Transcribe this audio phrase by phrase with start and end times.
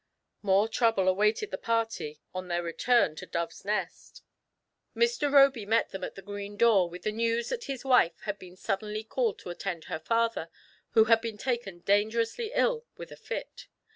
[0.41, 4.23] More trouble awaited the party on their return to THE PLEASURE EXCURSION.
[4.95, 5.21] 137 Dove's Nest.
[5.21, 5.31] Mr.
[5.31, 8.55] Roby met them at the gi*een door with the news that his wife had been
[8.55, 10.49] suddenly ciiUed to attend her father,
[10.93, 13.67] who had been taken dangerously ill with a fit.